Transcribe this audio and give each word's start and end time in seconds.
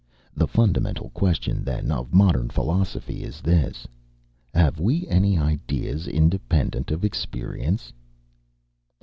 The 0.35 0.47
fundamental 0.47 1.09
question, 1.11 1.63
then, 1.63 1.91
of 1.91 2.11
modern 2.11 2.49
philosophy 2.49 3.21
is 3.21 3.39
this 3.39 3.87
Have 4.51 4.79
we 4.79 5.05
any 5.07 5.37
ideas 5.37 6.07
independent 6.07 6.89
of 6.89 7.05
experience?" 7.05 7.93